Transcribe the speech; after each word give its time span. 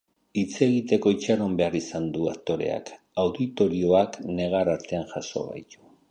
Hitz 0.41 0.53
egiteko 0.67 1.11
itxaron 1.15 1.51
behar 1.59 1.75
izan 1.79 2.07
du 2.15 2.23
aktoreak, 2.31 2.89
auditorioak 3.25 4.17
negar 4.39 4.71
artean 4.75 5.05
jaso 5.13 5.45
baitu. 5.51 5.85